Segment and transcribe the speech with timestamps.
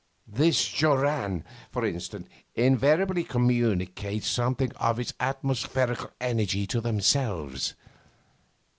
[0.27, 7.75] This joran, for instance, invariably communicates something of its atmospherical energy to themselves.